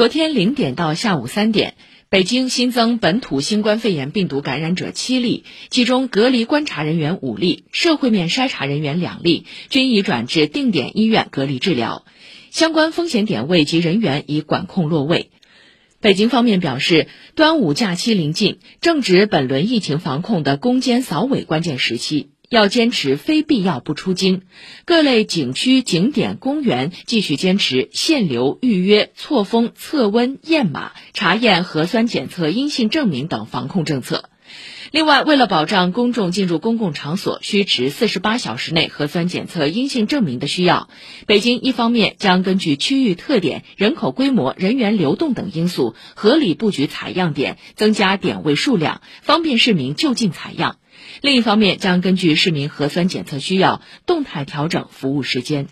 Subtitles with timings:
[0.00, 1.74] 昨天零点到下午三点，
[2.08, 12.06] 北京新增本土新冠肺炎病毒感染者七例，其中隔离观察人员五例，社会面筛查人员两例，均已转至定点医院隔离治疗。
[12.50, 15.32] 相关风险点位及人员已管控落位。
[16.00, 22.30] 北京方面表示，端午假期临近，正值本轮疫情防控的攻坚扫尾关键时期。
[22.50, 24.42] 要坚持非必要不出京，
[24.84, 34.24] 各类景区、景点、公园继续坚持限流、预约、错峰、测温、验码、查验核酸检测阴性证明等防控政策。
[34.90, 40.88] 另外，为了保障公众进入公共场所需持四十八小时内核酸检测阴性证明的需要，
[41.26, 50.78] 北京一方面将根据区域特点、人口规模、人员流动等因素，合理布局采样点，增加点位数量，方便市民就近采样。
[51.22, 55.68] 另一方面，将根据市民核酸检测需要，动态调整服务时间。